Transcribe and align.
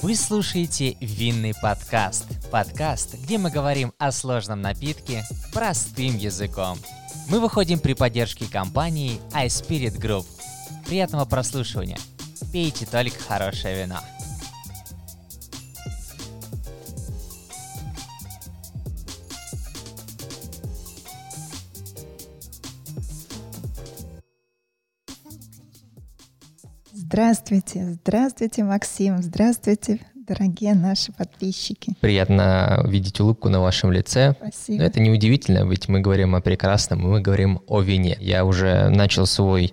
Вы 0.00 0.14
слушаете 0.14 0.96
«Винный 1.00 1.54
подкаст». 1.60 2.26
Подкаст, 2.52 3.14
где 3.14 3.36
мы 3.36 3.50
говорим 3.50 3.92
о 3.98 4.12
сложном 4.12 4.62
напитке 4.62 5.24
простым 5.52 6.16
языком. 6.16 6.78
Мы 7.28 7.40
выходим 7.40 7.80
при 7.80 7.94
поддержке 7.94 8.46
компании 8.46 9.20
iSpirit 9.32 10.00
Group. 10.00 10.24
Приятного 10.86 11.24
прослушивания. 11.24 11.98
Пейте 12.52 12.86
только 12.86 13.18
хорошее 13.18 13.82
вино. 13.82 13.98
Здравствуйте, 27.18 27.98
здравствуйте, 28.04 28.62
Максим, 28.62 29.20
здравствуйте, 29.20 29.98
дорогие 30.14 30.74
наши 30.74 31.10
подписчики. 31.10 31.94
Приятно 32.00 32.84
видеть 32.86 33.18
улыбку 33.18 33.48
на 33.48 33.60
вашем 33.60 33.90
лице. 33.90 34.36
Спасибо. 34.38 34.78
Но 34.78 34.84
это 34.84 35.00
неудивительно, 35.00 35.68
ведь 35.68 35.88
мы 35.88 35.98
говорим 35.98 36.36
о 36.36 36.40
прекрасном, 36.40 37.00
мы 37.00 37.20
говорим 37.20 37.60
о 37.66 37.80
вине. 37.80 38.16
Я 38.20 38.44
уже 38.44 38.88
начал 38.90 39.26
свой 39.26 39.72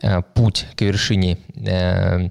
э, 0.00 0.22
путь 0.22 0.64
к 0.74 0.80
вершине, 0.80 1.36
э, 1.54 2.30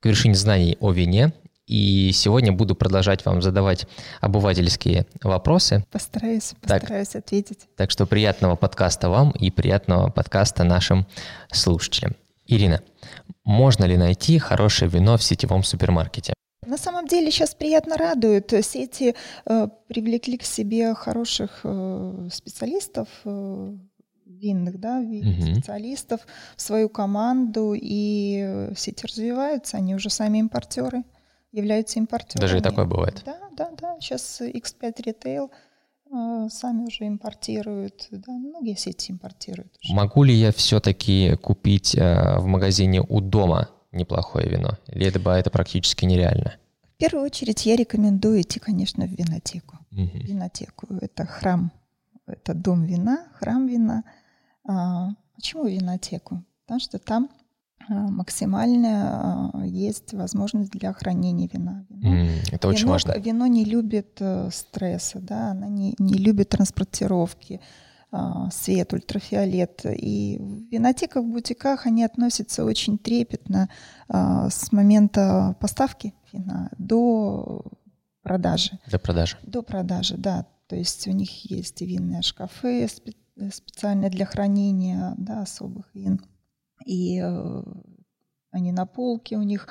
к 0.00 0.04
вершине 0.04 0.34
знаний 0.34 0.76
о 0.80 0.90
вине, 0.90 1.32
и 1.68 2.10
сегодня 2.12 2.50
буду 2.50 2.74
продолжать 2.74 3.24
вам 3.24 3.40
задавать 3.40 3.86
обывательские 4.20 5.06
вопросы. 5.22 5.84
Постараюсь, 5.92 6.54
Так. 6.60 6.80
постараюсь 6.80 7.14
ответить. 7.14 7.60
Так 7.76 7.92
что 7.92 8.04
приятного 8.04 8.56
подкаста 8.56 9.10
вам 9.10 9.30
и 9.30 9.52
приятного 9.52 10.10
подкаста 10.10 10.64
нашим 10.64 11.06
слушателям. 11.52 12.16
Ирина, 12.48 12.80
можно 13.44 13.84
ли 13.86 13.96
найти 13.96 14.38
хорошее 14.38 14.90
вино 14.90 15.16
в 15.16 15.22
сетевом 15.22 15.62
супермаркете? 15.64 16.32
На 16.66 16.78
самом 16.78 17.06
деле 17.06 17.30
сейчас 17.30 17.54
приятно 17.54 17.96
радует. 17.96 18.52
Сети 18.62 19.14
э, 19.44 19.68
привлекли 19.88 20.36
к 20.36 20.42
себе 20.42 20.94
хороших 20.94 21.60
э, 21.64 22.28
специалистов, 22.32 23.08
э, 23.24 23.76
винных, 24.26 24.78
да, 24.80 25.00
ви- 25.00 25.22
Мгм. 25.22 25.54
специалистов 25.54 26.20
в 26.56 26.60
свою 26.60 26.88
команду, 26.88 27.72
и 27.76 28.68
сети 28.76 29.06
развиваются, 29.06 29.76
они 29.76 29.94
уже 29.94 30.10
сами 30.10 30.38
импортеры, 30.38 31.04
являются 31.52 31.98
импортерами. 32.00 32.40
Даже 32.42 32.58
и 32.58 32.60
такое 32.60 32.84
бывает. 32.84 33.22
Да, 33.24 33.38
да, 33.56 33.70
да. 33.80 33.96
Сейчас 34.00 34.40
X5 34.40 35.00
Retail 35.06 35.48
сами 36.50 36.86
уже 36.86 37.06
импортируют, 37.06 38.08
да, 38.10 38.32
многие 38.32 38.76
сети 38.76 39.12
импортируют. 39.12 39.72
уже. 39.82 39.94
Могу 39.94 40.22
ли 40.22 40.34
я 40.34 40.52
все-таки 40.52 41.36
купить 41.36 41.94
э, 41.94 42.38
в 42.38 42.46
магазине 42.46 43.02
у 43.02 43.20
дома 43.20 43.68
неплохое 43.92 44.48
вино? 44.48 44.78
Либо 44.88 45.32
это 45.32 45.50
практически 45.50 46.04
нереально? 46.04 46.54
В 46.94 46.98
первую 46.98 47.24
очередь 47.24 47.66
я 47.66 47.76
рекомендую 47.76 48.40
идти, 48.40 48.58
конечно, 48.58 49.06
в 49.06 49.10
винотеку. 49.10 49.78
Мгм. 49.90 50.18
Винотеку– 50.18 50.86
это 51.00 51.26
храм, 51.26 51.70
это 52.26 52.54
дом 52.54 52.84
вина, 52.84 53.26
храм 53.34 53.66
вина. 53.66 54.04
А, 54.66 55.10
почему 55.34 55.66
винотеку? 55.66 56.42
Потому 56.64 56.80
что 56.80 56.98
там 56.98 57.28
максимально 57.88 59.50
а, 59.54 59.66
есть 59.66 60.12
возможность 60.14 60.70
для 60.70 60.92
хранения 60.92 61.48
вина. 61.52 61.84
Вино 61.88 62.16
М, 62.16 62.28
Это 62.52 62.68
очень 62.68 62.82
вино, 62.82 62.92
важно. 62.92 63.18
Вино 63.18 63.46
не 63.46 63.64
любит 63.64 64.16
э, 64.20 64.50
стресса, 64.52 65.20
да, 65.20 65.50
она 65.50 65.68
не, 65.68 65.94
не 65.98 66.14
любит 66.14 66.50
транспортировки, 66.50 67.60
а, 68.12 68.50
свет, 68.50 68.92
ультрафиолет. 68.92 69.82
И 69.84 70.38
в 70.40 70.72
винотеках, 70.72 71.24
в 71.24 71.28
бутиках 71.28 71.86
они 71.86 72.04
относятся 72.04 72.64
очень 72.64 72.98
трепетно 72.98 73.68
а, 74.08 74.48
с 74.48 74.72
момента 74.72 75.56
поставки 75.60 76.14
вина 76.32 76.70
до 76.78 77.64
продажи. 78.22 78.78
Для 78.86 78.98
продажи. 78.98 79.36
До 79.42 79.62
продажи, 79.62 80.16
да. 80.16 80.46
То 80.68 80.76
есть 80.76 81.06
у 81.06 81.12
них 81.12 81.50
есть 81.50 81.80
винные 81.80 82.22
шкафы 82.22 82.84
э, 82.84 83.50
специально 83.50 84.08
для 84.08 84.24
хранения 84.24 85.14
да, 85.16 85.42
особых 85.42 85.86
вин. 85.94 86.20
И 86.86 87.20
э, 87.22 87.62
они 88.56 88.72
на 88.72 88.86
полке 88.86 89.36
у 89.36 89.42
них 89.42 89.68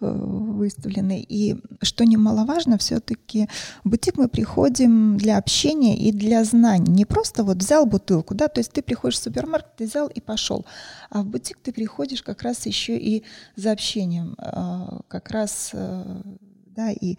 э, 0.00 0.06
выставлены. 0.06 1.24
И 1.26 1.56
что 1.82 2.04
немаловажно, 2.04 2.76
все-таки 2.76 3.48
в 3.84 3.88
бутик 3.88 4.18
мы 4.18 4.28
приходим 4.28 5.16
для 5.16 5.38
общения 5.38 5.96
и 5.96 6.12
для 6.12 6.44
знаний. 6.44 6.92
Не 6.92 7.06
просто 7.06 7.44
вот 7.44 7.56
взял 7.56 7.86
бутылку, 7.86 8.34
да, 8.34 8.48
то 8.48 8.60
есть 8.60 8.72
ты 8.72 8.82
приходишь 8.82 9.18
в 9.18 9.22
супермаркет, 9.22 9.76
ты 9.76 9.86
взял 9.86 10.08
и 10.08 10.20
пошел. 10.20 10.66
А 11.10 11.22
в 11.22 11.26
бутик 11.26 11.58
ты 11.62 11.72
приходишь 11.72 12.22
как 12.22 12.42
раз 12.42 12.66
еще 12.66 12.98
и 12.98 13.24
за 13.56 13.72
общением, 13.72 14.34
а, 14.38 15.00
как 15.08 15.30
раз, 15.30 15.70
э, 15.72 16.22
да, 16.76 16.90
и 16.90 17.16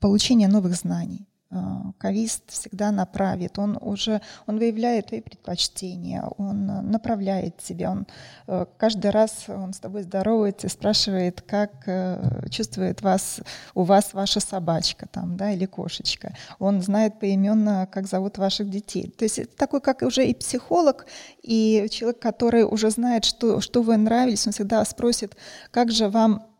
получение 0.00 0.48
новых 0.48 0.74
знаний. 0.74 1.28
А, 1.50 1.92
Кавист 1.98 2.50
всегда 2.50 2.90
направит, 2.90 3.58
он 3.58 3.78
уже, 3.80 4.20
он 4.46 4.58
выявляет 4.58 5.08
твои 5.08 5.20
предпочтения, 5.20 6.24
он 6.38 6.70
э, 6.70 6.80
направляет 6.80 7.58
тебя, 7.58 7.90
он 7.90 8.06
э, 8.46 8.66
каждый 8.76 9.10
раз 9.10 9.44
он 9.48 9.72
с 9.72 9.78
тобой 9.78 10.02
здоровается 10.02 10.68
спрашивает, 10.68 11.42
как 11.42 11.70
э, 11.86 12.48
чувствует 12.50 13.02
вас, 13.02 13.40
у 13.74 13.82
вас 13.82 14.14
ваша 14.14 14.40
собачка 14.40 15.06
там, 15.06 15.36
да, 15.36 15.52
или 15.52 15.66
кошечка. 15.66 16.34
Он 16.58 16.80
знает 16.82 17.20
поименно, 17.20 17.88
как 17.92 18.06
зовут 18.06 18.38
ваших 18.38 18.70
детей. 18.70 19.10
То 19.16 19.24
есть 19.24 19.38
это 19.38 19.56
такой, 19.56 19.80
как 19.80 20.02
уже 20.02 20.26
и 20.26 20.34
психолог, 20.34 21.06
и 21.42 21.86
человек, 21.90 22.20
который 22.20 22.64
уже 22.64 22.90
знает, 22.90 23.24
что, 23.24 23.60
что 23.60 23.82
вы 23.82 23.96
нравились, 23.96 24.46
он 24.46 24.52
всегда 24.52 24.84
спросит, 24.84 25.36
как 25.70 25.92
же 25.92 26.08
вам 26.08 26.36
э, 26.36 26.53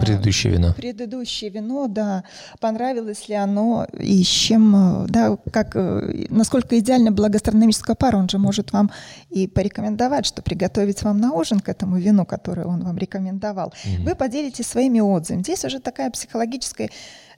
Предыдущее 0.00 0.52
вино. 0.52 0.74
предыдущее 0.76 1.50
вино, 1.50 1.86
да, 1.86 2.24
понравилось 2.60 3.28
ли 3.28 3.34
оно 3.36 3.86
и 3.98 4.24
с 4.24 4.26
чем, 4.26 5.04
э, 5.04 5.06
да, 5.08 5.36
как, 5.52 5.76
э, 5.76 6.26
насколько 6.30 6.78
идеально 6.78 7.12
была 7.12 7.28
гастрономическая 7.28 7.94
пара, 7.94 8.16
он 8.16 8.28
же 8.28 8.38
может 8.38 8.72
вам 8.72 8.90
и 9.30 9.46
порекомендовать, 9.46 10.26
что 10.26 10.42
приготовить 10.42 11.02
вам 11.02 11.18
на 11.18 11.32
ужин 11.32 11.60
к 11.60 11.68
этому 11.68 11.96
вину, 11.96 12.26
которое 12.26 12.66
он 12.66 12.82
вам 12.82 12.98
рекомендовал. 12.98 13.72
Мгм. 13.84 14.04
Вы 14.04 14.14
поделитесь 14.16 14.66
своими 14.66 15.00
отзывами. 15.00 15.42
Здесь 15.42 15.64
уже 15.64 15.78
такая 15.78 16.10
психологическая 16.10 16.88
э, 16.88 16.90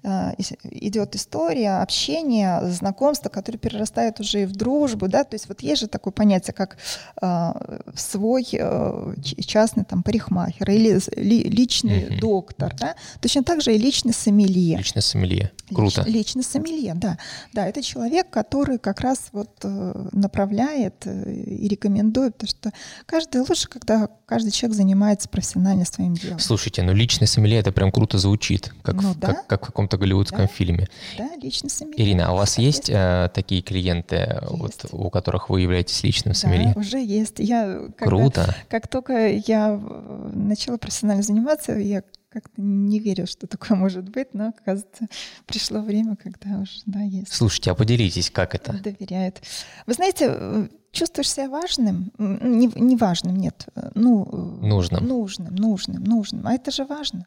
идет 0.02 1.14
история, 1.14 1.82
общение, 1.82 2.70
знакомство, 2.70 3.28
которое 3.28 3.58
перерастает 3.58 4.18
уже 4.20 4.42
и 4.42 4.46
в 4.46 4.52
дружбу, 4.52 5.08
да, 5.08 5.24
то 5.24 5.34
есть 5.34 5.48
вот 5.48 5.60
есть 5.62 5.80
же 5.82 5.88
такое 5.88 6.12
понятие, 6.12 6.54
как 6.54 6.78
э, 7.20 7.52
свой 7.94 8.46
э, 8.52 9.14
частный 9.44 9.84
там 9.84 10.02
парикмахер 10.02 10.70
или 10.70 10.98
личный 11.16 12.06
Мгм. 12.10 12.20
доктор, 12.20 12.74
да, 12.78 12.94
точно 13.20 13.42
так 13.44 13.60
же 13.62 13.74
и 13.74 13.78
личный 13.78 14.12
сомелье. 14.14 14.78
Лично 14.78 15.00
сомелье. 15.00 15.50
Круто. 15.74 16.02
Лич- 16.02 16.10
личный 16.10 16.42
сомелье, 16.44 16.94
да. 16.94 17.18
Да, 17.52 17.66
это 17.66 17.82
человек, 17.82 18.30
который 18.30 18.78
как 18.78 19.00
раз 19.00 19.28
вот 19.32 19.50
э, 19.64 20.08
направляет 20.12 20.94
э, 21.06 21.32
и 21.32 21.68
рекомендует, 21.68 22.34
потому 22.36 22.48
что 22.48 22.72
каждый 23.06 23.40
лучше, 23.42 23.68
когда 23.68 24.08
каждый 24.26 24.50
человек 24.50 24.76
занимается 24.76 25.28
профессионально 25.28 25.84
своим 25.84 26.14
делом. 26.14 26.38
Слушайте, 26.38 26.82
ну 26.82 26.92
личный 26.92 27.26
сомелье 27.26 27.58
это 27.58 27.72
прям 27.72 27.92
круто 27.92 28.18
звучит, 28.18 28.72
как, 28.82 28.94
Ну 29.02 29.12
в, 29.12 29.18
да. 29.18 29.28
как, 29.28 29.46
как 29.46 29.68
в 29.68 29.72
каком-то 29.90 29.98
голливудском 29.98 30.40
Да. 30.40 30.46
фильме. 30.46 30.88
Да, 31.18 31.30
личный 31.40 31.70
сомелье. 31.70 32.04
Ирина, 32.04 32.28
а 32.28 32.32
у 32.32 32.36
вас 32.36 32.58
есть 32.58 32.88
э, 32.90 33.28
такие 33.34 33.62
клиенты, 33.62 34.16
э, 34.16 34.46
вот, 34.48 34.72
Есть. 34.82 34.92
у 34.94 35.10
которых 35.10 35.50
вы 35.50 35.62
являетесь 35.62 36.02
личным 36.02 36.34
сомелье? 36.34 36.72
Да, 36.74 36.80
уже 36.80 36.98
есть. 36.98 37.38
Я, 37.38 37.64
когда- 37.96 38.06
Круто. 38.06 38.54
Как 38.68 38.88
только 38.88 39.28
я 39.28 39.78
э, 39.80 40.30
начала 40.34 40.76
профессионально 40.78 41.22
заниматься, 41.22 41.72
я 41.72 42.02
как-то 42.28 42.62
не 42.62 43.00
верила, 43.00 43.26
что 43.26 43.46
такое 43.48 43.76
может 43.76 44.08
быть, 44.08 44.28
но, 44.34 44.48
оказывается, 44.56 45.06
пришло 45.46 45.80
время, 45.80 46.14
когда 46.16 46.60
уже, 46.60 46.80
да, 46.86 47.00
есть. 47.00 47.32
Слушайте, 47.32 47.72
а 47.72 47.74
поделитесь, 47.74 48.30
как 48.30 48.54
это? 48.54 48.72
Доверяют. 48.72 49.42
Вы 49.86 49.94
знаете, 49.94 50.26
э, 50.28 50.68
чувствуешь 50.92 51.30
себя 51.32 51.48
важным? 51.48 52.12
Не, 52.18 52.70
не 52.76 52.96
важным, 52.96 53.34
нет. 53.36 53.66
э, 53.74 53.90
Ну, 53.96 54.24
Нужным. 54.62 55.04
Нужным, 55.06 55.54
нужным, 55.56 56.04
нужным. 56.04 56.46
А 56.46 56.52
это 56.52 56.70
же 56.70 56.84
важно. 56.84 57.26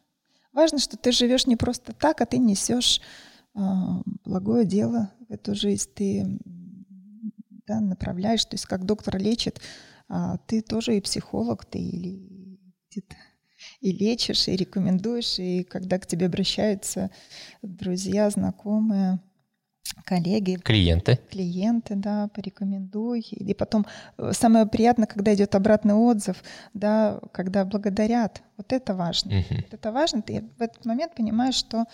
Важно, 0.54 0.78
что 0.78 0.96
ты 0.96 1.10
живешь 1.10 1.46
не 1.46 1.56
просто 1.56 1.92
так, 1.92 2.20
а 2.20 2.26
ты 2.26 2.38
несешь 2.38 3.00
а, 3.54 4.00
благое 4.24 4.64
дело 4.64 5.10
в 5.28 5.32
эту 5.32 5.54
жизнь. 5.54 5.90
Ты 5.94 6.38
да, 7.66 7.80
направляешь, 7.80 8.44
то 8.44 8.54
есть 8.54 8.66
как 8.66 8.84
доктор 8.84 9.18
лечит, 9.18 9.60
а 10.08 10.38
ты 10.46 10.62
тоже 10.62 10.96
и 10.96 11.00
психолог, 11.00 11.64
ты 11.64 11.80
или 11.80 12.58
и 13.80 13.92
лечишь, 13.92 14.46
и 14.46 14.54
рекомендуешь, 14.54 15.38
и 15.40 15.64
когда 15.64 15.98
к 15.98 16.06
тебе 16.06 16.26
обращаются 16.26 17.10
друзья, 17.62 18.30
знакомые, 18.30 19.20
коллеги, 20.04 20.56
Клиенты. 20.56 21.18
клиенты, 21.30 21.94
да, 21.94 22.28
порекомендуй. 22.34 23.20
И 23.20 23.54
потом 23.54 23.86
э, 24.18 24.32
самое 24.32 24.66
приятное, 24.66 25.06
когда 25.06 25.34
идет 25.34 25.54
обратный 25.54 25.94
отзыв, 25.94 26.42
да, 26.74 27.20
когда 27.32 27.64
благодарят. 27.64 28.42
Вот 28.56 28.72
это 28.72 28.94
важно. 28.94 29.30
Мгм. 29.34 29.62
Вот 29.62 29.74
это 29.74 29.92
важно. 29.92 30.22
Ты 30.22 30.44
в 30.58 30.62
этот 30.62 30.84
момент 30.84 31.14
понимаешь, 31.14 31.54
что 31.54 31.84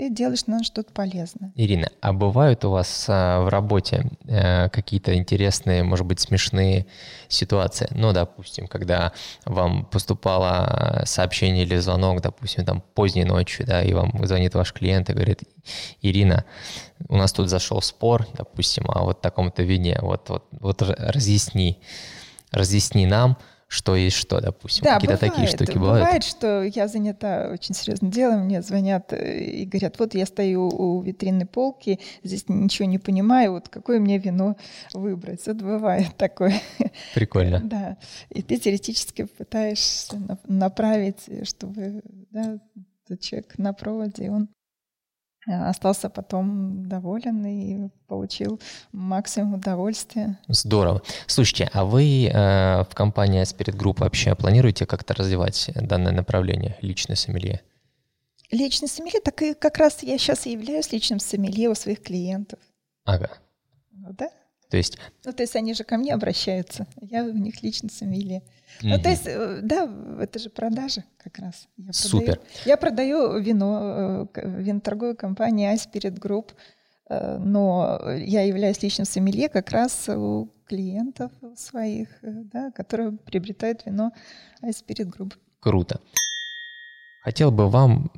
ты 0.00 0.08
делаешь, 0.08 0.46
наверное, 0.46 0.64
что-то 0.64 0.92
полезное. 0.94 1.52
Ирина, 1.56 1.90
а 2.00 2.14
бывают 2.14 2.64
у 2.64 2.70
вас 2.70 3.04
а, 3.06 3.42
в 3.42 3.48
работе 3.50 4.10
а, 4.26 4.70
какие-то 4.70 5.14
интересные, 5.14 5.82
может 5.82 6.06
быть, 6.06 6.20
смешные 6.20 6.86
ситуации? 7.28 7.86
Ну, 7.90 8.14
допустим, 8.14 8.66
когда 8.66 9.12
вам 9.44 9.84
поступало 9.84 11.02
сообщение 11.04 11.64
или 11.64 11.76
звонок, 11.76 12.22
допустим, 12.22 12.64
там 12.64 12.82
поздней 12.94 13.24
ночью, 13.24 13.66
да, 13.66 13.82
и 13.82 13.92
вам 13.92 14.24
звонит 14.26 14.54
ваш 14.54 14.72
клиент 14.72 15.10
и 15.10 15.12
говорит, 15.12 15.42
Ирина, 16.00 16.46
у 17.10 17.16
нас 17.16 17.30
тут 17.34 17.50
зашел 17.50 17.82
спор, 17.82 18.26
допустим, 18.32 18.86
о 18.88 19.04
вот 19.04 19.20
таком-то 19.20 19.62
вине, 19.62 19.98
вот, 20.00 20.30
вот, 20.30 20.46
вот 20.50 20.80
разъясни, 20.80 21.78
разъясни 22.52 23.04
нам, 23.04 23.36
что 23.70 23.94
есть 23.94 24.16
что, 24.16 24.40
допустим. 24.40 24.82
Да, 24.82 24.96
Какие-то 24.96 25.16
такие 25.16 25.46
штуки 25.46 25.78
бывают. 25.78 26.04
Бывает, 26.04 26.24
что 26.24 26.64
я 26.64 26.88
занята 26.88 27.50
очень 27.52 27.72
серьезным 27.72 28.10
делом, 28.10 28.46
мне 28.46 28.62
звонят 28.62 29.12
э, 29.12 29.44
и 29.44 29.64
говорят, 29.64 29.96
вот 30.00 30.14
я 30.14 30.26
стою 30.26 30.68
у 30.68 31.00
витринной 31.02 31.46
полки, 31.46 32.00
здесь 32.24 32.48
ничего 32.48 32.88
не 32.88 32.98
понимаю, 32.98 33.52
вот 33.52 33.68
какое 33.68 34.00
мне 34.00 34.18
вино 34.18 34.56
выбрать. 34.92 35.46
Вот 35.46 35.58
бывает 35.58 36.16
такое. 36.16 36.60
Прикольно. 37.14 37.60
Да. 37.70 37.98
И 38.30 38.42
ты 38.42 38.56
теоретически 38.56 39.26
пытаешься 39.26 40.20
направить, 40.48 41.28
чтобы 41.44 42.02
да, 42.32 42.58
человек 43.20 43.56
на 43.56 43.72
проводе, 43.72 44.30
он 44.30 44.48
Э, 44.48 44.59
остался 45.46 46.10
потом 46.10 46.88
доволен 46.88 47.44
и 47.46 47.88
получил 48.06 48.60
максимум 48.92 49.54
удовольствия. 49.54 50.38
Здорово. 50.48 51.02
Слушайте, 51.26 51.70
а 51.72 51.84
вы 51.84 52.26
э, 52.26 52.84
в 52.84 52.94
компании 52.94 53.42
Spirit 53.42 53.76
Group 53.76 54.00
вообще 54.00 54.34
планируете 54.34 54.86
как-то 54.86 55.14
развивать 55.14 55.70
данное 55.74 56.12
направление 56.12 56.76
личной 56.82 57.16
сомелье? 57.16 57.62
Личный 58.50 58.88
сомелье, 58.88 59.20
так 59.20 59.40
и 59.42 59.54
как 59.54 59.78
раз 59.78 60.02
я 60.02 60.18
сейчас 60.18 60.46
и 60.46 60.52
являюсь 60.52 60.92
личным 60.92 61.20
сомелье 61.20 61.68
у 61.68 61.74
своих 61.74 62.02
клиентов. 62.02 62.58
Ага. 63.04 63.30
Ну, 63.92 64.08
да? 64.12 64.28
То 64.70 64.76
есть... 64.76 64.98
Ну, 65.24 65.32
то 65.32 65.42
есть 65.42 65.56
они 65.56 65.74
же 65.74 65.84
ко 65.84 65.96
мне 65.96 66.14
обращаются, 66.14 66.86
я 67.00 67.24
у 67.24 67.32
них 67.32 67.62
лично 67.62 67.88
сомелье. 67.88 68.42
Ну, 68.82 68.98
то 68.98 69.10
есть, 69.10 69.26
э, 69.26 69.60
да, 69.62 69.90
это 70.20 70.38
же 70.38 70.48
продажи 70.48 71.04
как 71.18 71.38
раз. 71.38 71.68
Я 71.76 71.92
Супер. 71.92 72.36
Продаю, 72.36 72.48
я 72.64 72.76
продаю 72.76 73.40
вино, 73.40 74.28
э, 74.34 74.62
виноторговой 74.62 75.16
компании 75.16 75.74
Ispirit 75.74 76.18
Group, 76.18 76.52
э, 77.08 77.38
но 77.38 78.00
я 78.16 78.42
являюсь 78.42 78.82
личным 78.82 79.06
сомелье 79.06 79.48
как 79.48 79.70
раз 79.70 80.08
у 80.08 80.48
клиентов 80.66 81.32
своих, 81.56 82.08
да, 82.22 82.70
которые 82.70 83.12
приобретают 83.12 83.84
вино 83.84 84.12
Ispirit 84.62 85.10
Group. 85.10 85.34
Круто. 85.58 86.00
Хотел 87.22 87.50
бы 87.50 87.68
вам 87.68 88.10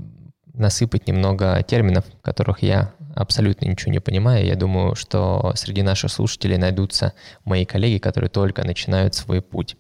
насыпать 0.54 1.06
немного 1.06 1.62
терминов, 1.62 2.04
которых 2.22 2.62
я 2.62 2.92
абсолютно 3.14 3.66
ничего 3.66 3.92
не 3.92 4.00
понимаю. 4.00 4.46
Я 4.46 4.56
думаю, 4.56 4.94
что 4.94 5.52
среди 5.54 5.82
наших 5.82 6.10
слушателей 6.10 6.56
найдутся 6.56 7.14
мои 7.44 7.64
коллеги, 7.64 7.98
которые 7.98 8.30
только 8.30 8.64
начинают 8.64 9.14
свой 9.14 9.40
путь. 9.40 9.76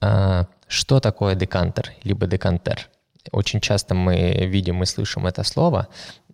А, 0.00 0.46
что 0.66 1.00
такое 1.00 1.34
декантер, 1.34 1.92
либо 2.02 2.26
декантер? 2.26 2.88
Очень 3.32 3.60
часто 3.60 3.94
мы 3.94 4.46
видим 4.46 4.82
и 4.82 4.86
слышим 4.86 5.26
это 5.26 5.42
слово. 5.42 5.88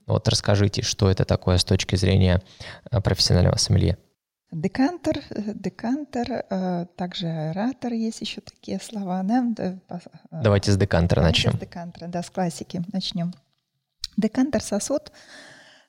Вот 0.06 0.28
расскажите, 0.28 0.82
что 0.82 1.10
это 1.10 1.24
такое 1.24 1.58
с 1.58 1.64
точки 1.64 1.96
зрения 1.96 2.42
а, 2.90 3.00
профессионального 3.00 3.56
сомелье. 3.56 3.98
Декантер, 4.52 5.20
декантер, 5.54 6.44
а, 6.48 6.86
также 6.96 7.26
аэратор, 7.26 7.92
есть 7.92 8.20
еще 8.20 8.40
такие 8.40 8.78
слова. 8.80 9.22
Да? 9.24 9.44
Давайте 10.30 10.70
с 10.70 10.76
декантера 10.76 11.20
начнем. 11.22 11.52
С 11.52 11.58
декантера, 11.58 12.06
да, 12.06 12.22
с 12.22 12.30
классики 12.30 12.82
начнем. 12.92 13.32
Декантер 14.16 14.62
сосуд, 14.62 15.12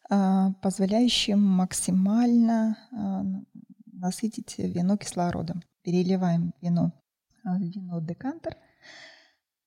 позволяющий 0.10 1.36
максимально 1.36 2.78
насытить 3.86 4.58
вино 4.58 4.98
кислородом. 4.98 5.64
Переливаем 5.82 6.54
вино 6.62 6.92
вино 7.56 8.00
декантер. 8.02 8.58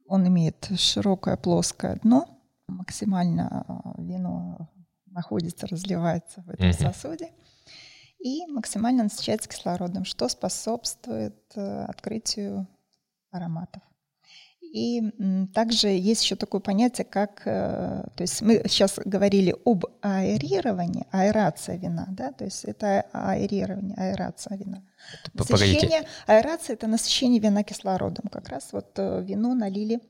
Он 0.07 0.27
имеет 0.29 0.71
широкое 0.77 1.37
плоское 1.37 1.97
дно, 2.03 2.27
максимально 2.67 3.65
а, 3.67 4.03
вино 4.03 4.69
находится, 5.07 5.67
разливается 5.67 6.43
в 6.43 6.51
этом 6.51 6.71
uh-huh. 6.71 6.93
сосуде 6.93 7.33
и 8.19 8.45
максимально 8.47 9.05
насыщается 9.05 9.49
кислородом, 9.49 10.05
что 10.05 10.29
способствует 10.29 11.37
э, 11.55 11.85
открытию 11.85 12.69
ароматов. 13.31 13.83
И 14.73 15.03
также 15.53 15.89
есть 15.89 16.23
еще 16.23 16.37
такое 16.37 16.61
понятие, 16.61 17.05
как, 17.05 17.43
э, 17.45 18.05
то 18.15 18.23
есть 18.23 18.41
мы 18.41 18.63
сейчас 18.69 19.01
говорили 19.05 19.55
об 19.65 19.85
аэрировании, 20.01 21.07
аэрация 21.11 21.77
вина, 21.77 22.07
да, 22.11 22.31
то 22.31 22.45
есть 22.45 22.65
это 22.65 23.05
аэрирование, 23.13 23.97
аэрация 23.97 24.57
вина. 24.57 24.85
Насыщение, 25.35 26.05
аэрация– 26.27 26.75
это 26.75 26.87
насыщение 26.87 27.41
вина 27.41 27.65
кислородом. 27.65 28.29
Как 28.31 28.49
раз 28.49 28.69
вот 28.73 28.93
э, 28.97 29.25
вино 29.25 29.55
налили 29.55 30.01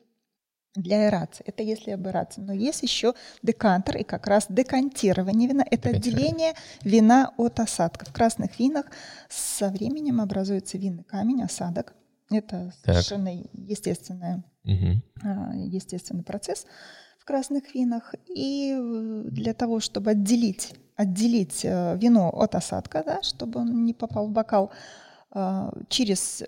для 0.75 1.07
аэрации. 1.07 1.45
Это 1.47 1.63
если 1.63 1.93
об 1.93 2.07
аэрации. 2.07 2.43
Но 2.43 2.53
есть 2.53 2.83
еще 2.83 3.15
декантер 3.43 3.97
и 3.97 4.05
как 4.05 4.27
раз 4.27 4.47
декантирование 4.49 5.49
вина. 5.49 5.65
Это 5.69 5.89
отделение 5.89 6.55
вина 6.83 7.33
от 7.37 7.61
осадка. 7.61 8.05
В 8.05 8.13
красных 8.13 8.59
винах 8.59 8.87
со 9.29 9.69
временем 9.69 10.21
образуется 10.21 10.79
винный 10.79 11.05
камень, 11.05 11.43
осадок. 11.43 11.95
Это 12.31 12.73
так. 12.85 12.95
совершенно 12.95 13.29
естественное, 13.53 14.45
угу. 14.65 15.03
естественный 15.55 16.23
процесс 16.23 16.67
в 17.19 17.25
красных 17.25 17.75
винах. 17.75 18.15
И 18.29 18.73
э, 18.73 19.23
для 19.31 19.53
того, 19.53 19.81
чтобы 19.81 20.13
отделить, 20.13 20.75
отделить 20.97 21.65
э, 21.65 21.97
вино 21.99 22.31
от 22.31 22.55
осадка, 22.55 23.03
да, 23.05 23.23
чтобы 23.23 23.61
он 23.61 23.85
не 23.85 23.95
попал 23.95 24.29
в 24.29 24.31
бокал, 24.31 24.71
э, 25.35 25.71
через 25.89 26.43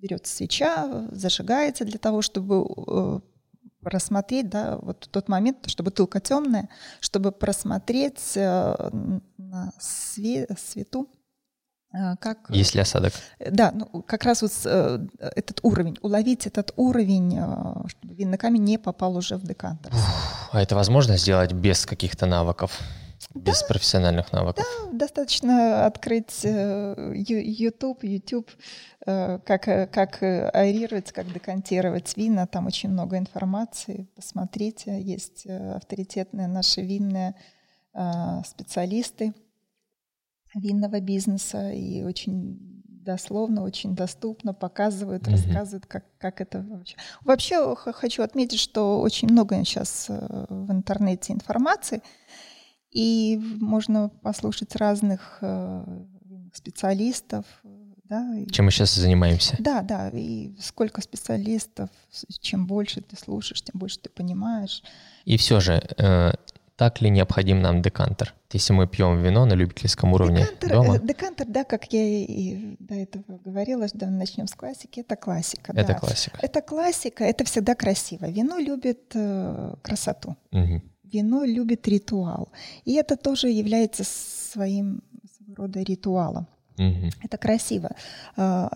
берется 0.00 0.34
свеча, 0.34 1.08
зажигается 1.12 1.84
для 1.84 1.98
того, 1.98 2.22
чтобы 2.22 3.22
рассмотреть, 3.82 4.50
да, 4.50 4.78
вот 4.78 5.08
тот 5.10 5.28
момент, 5.28 5.68
чтобы 5.68 5.90
бутылка 5.90 6.20
темная, 6.20 6.68
чтобы 7.00 7.32
просмотреть 7.32 8.36
на 8.36 9.72
свету 9.78 11.08
а, 11.12 11.15
как... 12.20 12.38
Есть 12.50 12.74
ли 12.74 12.80
осадок? 12.80 13.12
Да, 13.38 13.72
ну, 13.72 14.02
как 14.02 14.24
раз 14.24 14.42
вот 14.42 14.52
э, 14.64 14.98
этот 15.18 15.60
уровень, 15.62 15.98
уловить 16.02 16.46
этот 16.46 16.72
уровень, 16.76 17.38
э, 17.38 17.88
чтобы 17.88 18.14
винный 18.14 18.38
камень 18.38 18.64
не 18.64 18.78
попал 18.78 19.16
уже 19.16 19.36
в 19.36 19.42
декантер. 19.42 19.92
А 20.52 20.60
это 20.60 20.74
возможно 20.74 21.16
сделать 21.16 21.52
без 21.52 21.86
каких-то 21.86 22.26
навыков? 22.26 22.78
Да, 23.34 23.50
без 23.50 23.62
профессиональных 23.62 24.32
навыков? 24.32 24.64
Да, 24.92 24.98
достаточно 25.06 25.86
открыть 25.86 26.44
э, 26.44 27.12
YouTube, 27.14 28.04
YouTube, 28.04 28.50
как, 29.04 29.44
как 29.44 30.22
аэрировать, 30.22 31.12
как 31.12 31.32
декантировать 31.32 32.16
вина. 32.16 32.46
Там 32.46 32.66
очень 32.66 32.88
много 32.88 33.16
информации. 33.18 34.08
Посмотрите, 34.16 35.00
есть 35.00 35.46
авторитетные 35.46 36.48
наши 36.48 36.82
винные 36.82 37.34
специалисты– 38.44 39.32
винного 40.56 41.00
бизнеса 41.00 41.70
и 41.70 42.02
очень 42.02 42.58
дословно, 43.06 43.62
очень 43.62 43.94
доступно 43.94 44.52
показывают, 44.52 45.22
mm-hmm. 45.22 45.30
рассказывают, 45.30 45.86
как, 45.86 46.04
как 46.18 46.40
это 46.40 46.62
вообще. 46.68 46.96
Вообще 47.22 47.76
хочу 47.76 48.22
отметить, 48.22 48.58
что 48.58 49.00
очень 49.00 49.30
много 49.30 49.56
сейчас 49.64 50.06
э, 50.08 50.46
в 50.48 50.72
интернете 50.72 51.32
информации, 51.32 52.02
и 52.90 53.38
можно 53.60 54.08
послушать 54.08 54.74
разных 54.76 55.38
э, 55.40 56.04
специалистов. 56.52 57.46
Да, 58.04 58.34
Чем 58.50 58.66
мы 58.66 58.70
сейчас 58.70 58.96
и 58.96 59.00
занимаемся. 59.00 59.56
Да, 59.58 59.82
да, 59.82 60.10
и 60.10 60.54
сколько 60.60 61.00
специалистов, 61.00 61.90
чем 62.40 62.66
больше 62.66 63.00
ты 63.00 63.16
слушаешь, 63.16 63.62
тем 63.62 63.78
больше 63.78 63.98
ты 63.98 64.10
понимаешь. 64.10 64.82
И 65.24 65.36
все 65.36 65.58
же, 65.60 65.82
э, 65.98 66.32
так 66.76 67.00
ли 67.00 67.10
необходим 67.10 67.62
нам 67.62 67.82
декантер? 67.82 68.34
Если 68.52 68.74
мы 68.74 68.86
пьем 68.86 69.22
вино 69.22 69.46
на 69.46 69.54
любительском 69.54 70.12
уровне 70.12 70.40
декантер, 70.40 70.70
дома? 70.70 70.98
Декантер, 70.98 71.46
да, 71.48 71.64
как 71.64 71.92
я 71.92 72.02
и 72.02 72.76
до 72.78 72.94
этого 72.94 73.38
говорила, 73.44 73.88
что 73.88 74.06
начнем 74.06 74.46
с 74.46 74.54
классики, 74.54 75.00
это 75.00 75.16
классика. 75.16 75.72
Это 75.72 75.88
да. 75.88 75.94
классика. 75.94 76.38
Это 76.42 76.60
классика, 76.60 77.24
это 77.24 77.44
всегда 77.44 77.74
красиво. 77.74 78.26
Вино 78.26 78.58
любит 78.58 79.12
э, 79.14 79.74
красоту. 79.82 80.36
Угу. 80.52 80.82
Вино 81.04 81.44
любит 81.44 81.88
ритуал. 81.88 82.52
И 82.84 82.94
это 82.94 83.16
тоже 83.16 83.48
является 83.48 84.04
своим 84.04 85.02
своего 85.36 85.54
рода 85.56 85.80
ритуалом. 85.82 86.46
Угу. 86.78 87.10
Это 87.22 87.38
красиво. 87.38 87.90
А, 88.36 88.68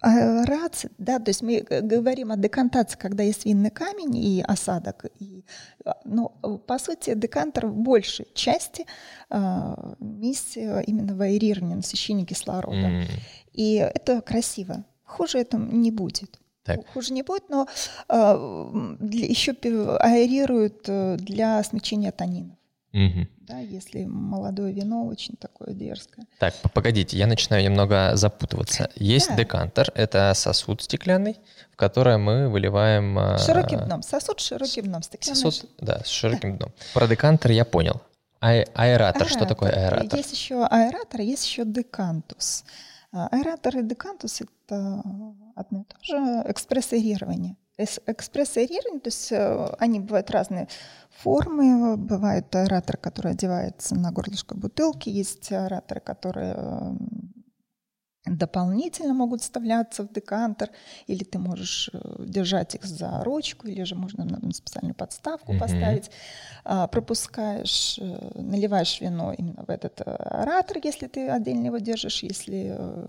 аэрация, 0.00 0.90
да, 0.98 1.18
то 1.18 1.30
есть 1.30 1.42
мы 1.42 1.60
говорим 1.60 2.30
о 2.30 2.36
декантации, 2.36 2.96
когда 2.96 3.22
есть 3.22 3.44
винный 3.44 3.70
камень 3.70 4.16
и 4.16 4.42
осадок. 4.46 5.06
И, 5.18 5.44
а, 5.84 5.96
но 6.04 6.28
по 6.66 6.78
сути 6.78 7.14
декантер 7.14 7.66
в 7.66 7.76
большей 7.76 8.28
части 8.34 8.86
а, 9.28 9.94
миссия 9.98 10.80
именно 10.80 11.14
в 11.14 11.20
аэрировании, 11.20 11.74
насыщении 11.74 12.24
кислорода. 12.24 12.76
Mm. 12.76 13.06
И 13.52 13.74
это 13.74 14.20
красиво. 14.20 14.84
Хуже 15.04 15.38
это 15.38 15.56
не 15.56 15.90
будет. 15.90 16.38
Так. 16.62 16.86
Хуже 16.92 17.14
не 17.14 17.22
будет, 17.22 17.48
но 17.48 17.66
э, 18.10 18.14
еще 19.10 19.52
аэрируют 19.52 20.82
для 20.82 21.62
смягчения 21.64 22.12
танинов. 22.12 22.57
Мгм. 22.92 23.28
Да, 23.40 23.58
если 23.58 24.04
молодое 24.04 24.72
вино 24.72 25.06
очень 25.06 25.34
такое 25.36 25.74
дерзкое. 25.74 26.26
Так, 26.38 26.54
погодите, 26.72 27.16
я 27.18 27.26
начинаю 27.26 27.62
немного 27.64 28.12
запутываться. 28.14 28.90
Есть 28.96 29.28
Да. 29.28 29.36
декантер, 29.36 29.92
это 29.94 30.32
сосуд 30.34 30.82
стеклянный, 30.82 31.36
в 31.70 31.76
который 31.76 32.16
мы 32.18 32.48
выливаем... 32.48 33.18
а, 33.18 33.38
Широким 33.38 33.80
дном. 33.80 34.02
Сосуд 34.02 34.40
с 34.40 34.44
широким 34.46 34.84
дном. 34.86 35.02
Стеклянный 35.02 35.40
Сосуд, 35.40 35.70
да, 35.78 36.00
с 36.04 36.08
широким 36.08 36.56
дном. 36.56 36.72
Про 36.94 37.06
декантер 37.06 37.50
я 37.50 37.64
понял. 37.64 38.00
А- 38.40 38.64
аэратор, 38.74 39.28
что 39.28 39.44
такое 39.46 39.70
аэратор? 39.70 40.16
Есть 40.16 40.32
еще 40.32 40.64
аэратор, 40.64 41.20
есть 41.20 41.44
еще 41.46 41.64
декантус. 41.64 42.64
А, 43.12 43.26
Аэратор 43.28 43.78
и 43.78 43.82
декантус— 43.82 44.40
это 44.66 45.02
одно 45.56 45.80
и 45.80 45.84
то 45.84 45.96
же 46.02 46.44
Эс- 47.78 48.00
Экспрессорирование, 48.06 49.00
то 49.00 49.08
есть 49.08 49.30
э, 49.32 49.66
они 49.78 50.00
бывают 50.00 50.30
разные 50.30 50.66
формы. 51.10 51.96
Бывает 51.96 52.54
аэратор, 52.54 52.96
который 52.96 53.32
одевается 53.32 53.94
на 53.94 54.10
горлышко 54.10 54.54
бутылки, 54.56 55.08
есть 55.08 55.52
аэраторы, 55.52 56.00
которые 56.00 56.54
м, 56.54 56.98
дополнительно 58.26 59.14
могут 59.14 59.40
вставляться 59.42 60.02
в 60.02 60.12
декантер, 60.12 60.70
или 61.06 61.22
ты 61.24 61.38
можешь 61.38 61.88
э, 61.92 62.24
держать 62.26 62.74
их 62.74 62.84
за 62.84 63.22
ручку, 63.24 63.68
или 63.68 63.84
же 63.84 63.94
можно 63.94 64.24
на 64.24 64.52
специальную 64.52 64.94
подставку 64.96 65.52
Мгм. 65.52 65.60
поставить. 65.60 66.10
А, 66.64 66.88
пропускаешь, 66.88 67.98
э, 68.00 68.30
наливаешь 68.34 69.00
вино 69.00 69.32
именно 69.32 69.64
в 69.64 69.70
этот 69.70 70.00
э, 70.00 70.04
аэратор, 70.04 70.78
если 70.82 71.06
ты 71.06 71.28
отдельно 71.28 71.66
его 71.66 71.78
держишь, 71.78 72.22
если 72.24 72.74
э, 72.76 73.06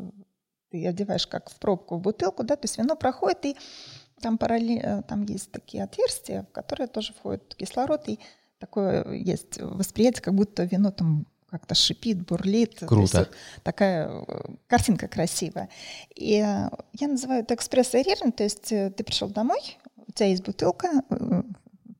ты 0.71 0.87
одеваешь 0.87 1.25
как 1.27 1.49
в 1.49 1.55
пробку 1.55 1.97
в 1.97 2.01
бутылку, 2.01 2.43
да, 2.43 2.55
то 2.55 2.65
есть 2.65 2.77
вино 2.77 2.95
проходит, 2.95 3.45
и 3.45 3.57
там, 4.19 4.37
параллель, 4.37 5.03
там 5.07 5.23
есть 5.25 5.51
такие 5.51 5.83
отверстия, 5.83 6.43
в 6.43 6.51
которые 6.51 6.87
тоже 6.87 7.13
входит 7.13 7.55
кислород, 7.55 8.07
и 8.07 8.19
такое 8.59 9.13
есть 9.13 9.59
восприятие, 9.59 10.21
как 10.21 10.35
будто 10.35 10.63
вино 10.63 10.91
там 10.91 11.25
как-то 11.49 11.75
шипит, 11.75 12.25
бурлит. 12.25 12.75
То 12.75 12.85
есть 12.85 12.87
Круто. 12.87 13.19
вот 13.19 13.31
такая 13.63 14.07
э, 14.07 14.55
картинка 14.67 15.07
красивая. 15.07 15.69
И 16.15 16.35
э, 16.35 16.69
я 16.93 17.07
называю 17.07 17.41
это 17.41 17.55
экспресс-аэрирование, 17.55 18.31
то 18.31 18.43
есть 18.43 18.71
э, 18.71 18.91
ты 18.91 19.03
пришел 19.03 19.29
домой, 19.29 19.77
у 19.95 20.11
тебя 20.11 20.27
есть 20.27 20.43
бутылка 20.43 20.89
э, 21.09 21.43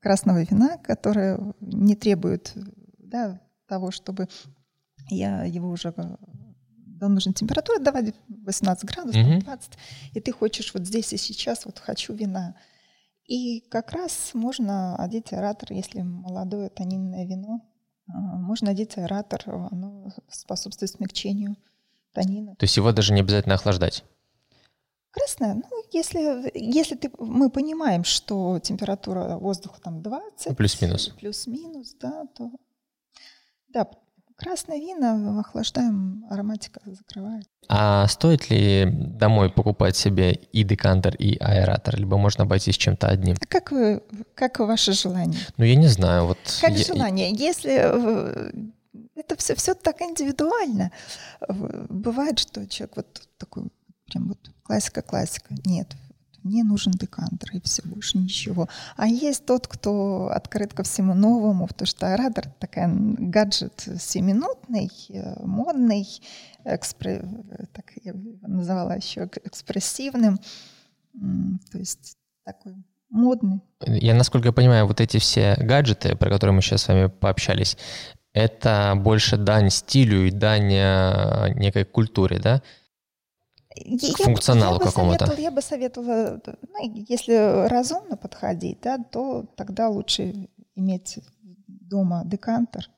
красного 0.02 0.44
вина, 0.44 0.78
которая 0.78 1.40
не 1.62 1.96
требует 1.96 2.54
да, 3.00 3.42
того, 3.68 3.92
чтобы 3.92 4.28
я 5.10 5.44
его 5.44 5.70
уже 5.70 5.94
э, 5.96 6.16
до 7.00 7.08
нужной 7.08 7.34
температуры 7.34 7.80
давать 7.80 8.14
18 8.50 8.86
градусов, 8.86 9.22
Мгм. 9.22 9.39
20, 9.39 9.72
и 10.13 10.20
ты 10.20 10.32
хочешь 10.32 10.74
вот 10.74 10.86
здесь 10.86 11.13
и 11.13 11.18
сейчас, 11.18 11.65
вот 11.65 11.79
хочу 11.79 12.13
вина. 12.13 12.56
И 13.25 13.62
как 13.70 13.91
раз 13.91 14.32
можно 14.34 14.96
одеть 14.96 15.32
аэратор, 15.34 15.72
если 15.74 16.01
молодое 16.01 16.70
тонинное 16.70 17.25
вино, 17.25 17.62
а, 18.08 18.12
можно 18.12 18.72
одеть 18.72 18.98
аэратор, 18.98 19.44
оно 19.72 20.10
способствует 20.29 20.91
смягчению 20.91 21.56
тонина. 22.13 22.56
То 22.56 22.63
есть 22.63 22.75
его 22.77 22.91
даже 22.91 23.13
не 23.13 23.22
обязательно 23.22 23.56
охлаждать. 23.56 24.03
Красное, 25.12 25.56
ну, 25.56 25.84
если, 25.91 26.51
если 26.58 26.96
ты, 26.96 27.12
мы 27.20 27.50
понимаем, 27.50 28.03
что 28.03 28.60
температура 28.60 29.38
воздуха 29.38 29.79
там 29.82 30.01
20, 30.01 30.50
Ну, 30.50 30.56
плюс-минус. 30.56 31.10
плюс-минус, 31.20 31.96
да, 32.00 32.25
то 32.36 32.51
да, 33.70 33.88
красное 34.39 34.77
вино 34.79 35.39
охлаждаем, 35.39 36.25
ароматика 36.29 36.79
закрывает. 36.86 37.46
А 37.67 38.08
стоит 38.08 38.50
ли 38.50 38.86
домой 38.89 39.51
покупать 39.51 39.96
себе 39.96 40.31
и 40.34 40.63
декантер, 40.63 41.15
и 41.15 41.38
аэратор? 41.38 41.98
Либо 42.00 42.17
можно 42.17 42.43
обойтись 42.46 42.77
чем-то 42.77 43.08
одним? 43.08 43.36
А 43.41 43.46
Как 43.46 43.72
вы, 43.72 44.01
как 44.34 44.60
ваше 44.60 44.93
желание? 44.93 45.39
Ну, 45.58 45.65
я 45.65 45.75
не 45.75 45.88
знаю. 45.88 46.25
Вот 46.25 46.38
Как 46.62 46.72
я- 46.72 46.84
желание. 46.84 47.31
Если 47.31 47.74
э, 47.77 48.51
это 49.15 49.36
все, 49.36 49.53
все 49.55 49.74
так 49.75 50.01
индивидуально. 50.01 50.91
Бывает, 51.89 52.39
что 52.39 52.65
человек 52.67 52.96
вот 52.96 53.22
такой, 53.38 53.63
прям 54.12 54.29
вот 54.29 54.39
классика-классика. 54.63 55.53
Нет, 55.65 55.88
мне 56.43 56.63
нужен 56.63 56.91
декантер, 56.93 57.51
и 57.53 57.62
все, 57.62 57.81
больше 57.84 58.17
ничего. 58.17 58.67
А 58.98 59.08
есть 59.08 59.46
тот, 59.46 59.67
кто 59.67 60.29
открыт 60.34 60.74
ко 60.74 60.84
всему 60.84 61.13
новому, 61.13 61.67
потому 61.67 61.88
что 61.88 62.13
оратор— 62.13 62.46
такая 62.60 62.89
гаджет 62.91 63.88
семинутный, 64.00 64.89
э, 65.10 65.43
модный, 65.46 66.08
экспре- 66.65 67.25
э, 67.51 67.65
так 67.74 67.91
я 68.03 68.12
его 68.12 68.48
называла 68.48 68.96
еще 68.96 69.22
эк- 69.22 69.41
экспрессивным, 69.43 70.39
то 71.72 71.77
есть 71.77 72.17
такой 72.43 72.75
модный. 73.10 73.62
Я, 73.86 74.13
насколько 74.13 74.48
я 74.48 74.53
понимаю, 74.53 74.86
вот 74.86 75.01
эти 75.01 75.17
все 75.17 75.55
гаджеты, 75.58 76.15
про 76.15 76.29
которые 76.29 76.55
мы 76.55 76.62
сейчас 76.62 76.84
с 76.84 76.88
вами 76.88 77.08
пообщались, 77.08 77.77
это 78.34 78.93
больше 78.96 79.38
дань 79.38 79.69
стилю 79.69 80.27
и 80.27 80.31
дань 80.31 80.72
э, 80.72 81.53
некой 81.55 81.84
культуре, 81.84 82.39
да? 82.39 82.62
Я- 83.86 84.13
функционалу 84.25 84.79
какому-то. 84.79 85.33
Я 85.38 85.51
бы 85.51 85.62
советовала, 85.62 86.41
ну, 86.45 87.03
если 87.09 87.67
разумно 87.67 88.17
подходить, 88.17 88.79
да, 88.81 88.98
то 88.98 89.45
тогда 89.55 89.89
лучше 89.89 90.50
иметь 90.75 91.19
дома 91.67 92.24
декантер. 92.25 92.89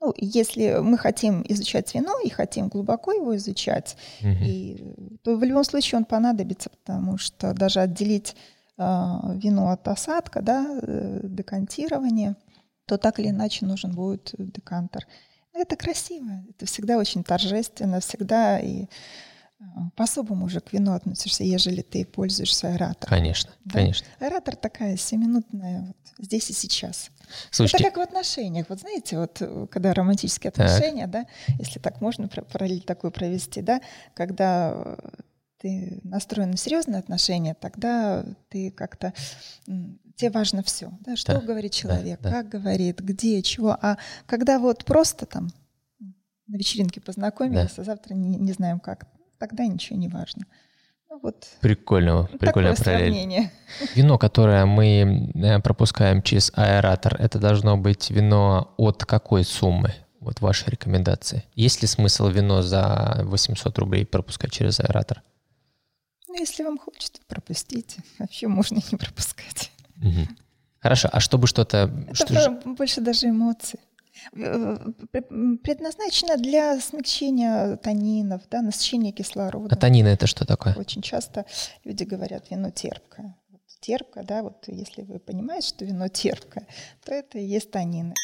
Ну, 0.00 0.12
если 0.16 0.78
мы 0.82 0.98
хотим 0.98 1.44
изучать 1.48 1.94
вино 1.94 2.18
и 2.24 2.28
хотим 2.28 2.68
глубоко 2.68 3.12
его 3.12 3.36
изучать, 3.36 3.96
Мгм. 4.20 4.42
и, 4.44 5.18
то 5.22 5.36
в 5.36 5.44
любом 5.44 5.62
случае 5.64 5.98
он 5.98 6.04
понадобится, 6.04 6.70
потому 6.70 7.18
что 7.18 7.52
даже 7.54 7.80
отделить 7.80 8.34
а, 8.78 9.32
вино 9.36 9.68
от 9.70 9.86
осадка, 9.86 10.40
да, 10.42 10.66
э, 10.82 11.20
декантирование, 11.22 12.34
то 12.86 12.96
так 12.96 13.20
или 13.20 13.28
иначе 13.28 13.66
нужен 13.66 13.92
будет 13.92 14.34
декантер. 14.38 15.06
Но 15.54 15.60
это 15.60 15.76
красиво, 15.76 16.42
это 16.50 16.64
всегда 16.66 16.96
очень 16.96 17.22
торжественно, 17.22 18.00
всегда 18.00 18.58
и 18.58 18.86
по-особому 19.96 20.46
уже 20.46 20.60
к 20.60 20.72
вину 20.72 20.92
относишься, 20.92 21.44
ежели 21.44 21.82
ты 21.82 22.04
пользуешься 22.04 22.68
аэратором. 22.68 23.08
Конечно, 23.08 23.52
Да. 23.64 23.72
конечно. 23.74 24.06
Аэратор 24.20 24.56
такая 24.56 24.96
семинутная 24.96 25.82
вот 25.86 25.96
здесь 26.26 26.50
и 26.50 26.52
сейчас. 26.52 27.10
Слушайте, 27.50 27.84
Это 27.84 27.94
как 27.94 28.06
в 28.06 28.08
отношениях. 28.08 28.66
Вот 28.68 28.80
знаете, 28.80 29.18
вот 29.18 29.38
э, 29.40 29.66
когда 29.70 29.94
романтические 29.94 30.50
Так. 30.50 30.66
отношения, 30.66 31.06
да, 31.06 31.26
если 31.58 31.78
так 31.78 32.00
можно 32.00 32.28
пар- 32.28 32.44
параллель 32.44 32.82
такую 32.82 33.10
провести, 33.12 33.62
да, 33.62 33.80
когда 34.14 34.72
э, 34.74 34.96
ты 35.58 36.00
настроен 36.04 36.50
на 36.50 36.56
серьезные 36.56 36.98
отношения, 36.98 37.54
тогда 37.54 38.24
ты 38.50 38.70
как-то 38.72 39.14
тебе 40.16 40.30
важно 40.30 40.62
все, 40.62 40.90
да, 41.00 41.16
что 41.16 41.34
Да, 41.34 41.40
говорит 41.40 41.72
человек, 41.72 42.20
да. 42.20 42.30
как 42.30 42.48
говорит, 42.48 43.00
где, 43.00 43.40
чего. 43.42 43.70
А 43.80 43.96
когда 44.26 44.58
вот 44.58 44.84
просто 44.84 45.24
там 45.24 45.48
на 46.48 46.56
вечеринке 46.56 47.00
познакомились, 47.00 47.78
а 47.78 47.84
завтра 47.84 48.14
не, 48.14 48.36
не 48.36 48.52
знаем 48.52 48.78
как, 48.80 49.06
тогда 49.42 49.66
ничего 49.66 49.98
не 49.98 50.06
важно. 50.06 50.46
Ну 51.10 51.18
вот 51.20 51.48
прикольно, 51.60 52.28
параллель. 52.38 52.76
сравнение. 52.76 53.50
Вино, 53.96 54.16
которое 54.18 54.64
мы 54.66 55.32
э, 55.34 55.58
пропускаем 55.58 56.22
через 56.22 56.52
аэратор, 56.54 57.16
это 57.16 57.40
должно 57.40 57.76
быть 57.76 58.10
вино 58.10 58.72
от 58.76 59.04
какой 59.04 59.44
суммы? 59.44 59.94
Вот 60.20 60.40
ваши 60.40 60.70
рекомендации. 60.70 61.42
Есть 61.56 61.82
ли 61.82 61.88
смысл 61.88 62.28
вино 62.28 62.62
за 62.62 63.22
800 63.24 63.76
рублей 63.78 64.06
пропускать 64.06 64.52
через 64.52 64.78
аэратор? 64.78 65.22
Ну, 66.28 66.38
если 66.38 66.62
вам 66.62 66.78
хочется, 66.78 67.20
пропустите. 67.26 68.00
Вообще 68.20 68.46
можно 68.46 68.76
не 68.76 68.96
пропускать. 68.96 69.72
Мгм. 69.96 70.28
Хорошо, 70.78 71.08
а 71.12 71.18
чтобы 71.18 71.48
что-то... 71.48 71.90
Это 72.06 72.14
что 72.14 72.62
больше 72.64 73.00
даже 73.00 73.28
эмоций. 73.28 73.80
Э, 74.34 74.76
пр- 75.10 75.58
Предназначено 75.62 76.36
для 76.36 76.80
смягчения 76.80 77.76
танинов, 77.76 78.42
да, 78.50 78.62
насыщения 78.62 79.12
кислорода. 79.12 79.74
А 79.74 79.78
танины 79.78 80.08
это 80.08 80.26
что 80.26 80.44
такое? 80.46 80.74
Очень 80.74 81.02
часто 81.02 81.44
люди 81.84 82.04
говорят, 82.04 82.50
вино 82.50 82.70
терпкое. 82.70 83.36
Вот 83.50 83.60
терпкое, 83.80 84.24
да, 84.24 84.42
вот 84.42 84.64
если 84.68 85.02
вы 85.02 85.18
понимаете, 85.18 85.68
что 85.68 85.84
вино 85.84 86.08
терпкое, 86.08 86.66
то 87.04 87.12
это 87.12 87.38
и 87.38 87.44
есть 87.44 87.70
танины. 87.70 88.14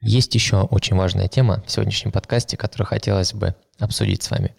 Есть 0.00 0.34
еще 0.34 0.62
очень 0.62 0.96
важная 0.96 1.28
тема 1.28 1.62
в 1.66 1.70
сегодняшнем 1.70 2.12
подкасте, 2.12 2.56
которую 2.56 2.86
хотелось 2.86 3.34
бы 3.34 3.56
обсудить 3.80 4.22
с 4.22 4.30
вами. 4.30 4.54